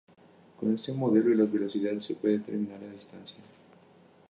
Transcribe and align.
Con 0.59 0.73
este 0.73 0.93
modelo 0.93 1.29
y 1.31 1.37
las 1.37 1.51
velocidades 1.51 2.05
se 2.05 2.15
puede 2.15 2.39
determinar 2.39 2.81
la 2.81 2.91
distancia. 2.91 3.43